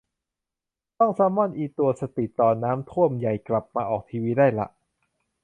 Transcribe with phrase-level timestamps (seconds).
[0.99, 4.67] ต้องซัมมอนอิตัวสติตอนน้ำท่วมใหญ่กลับมาออกทีวีได้ละ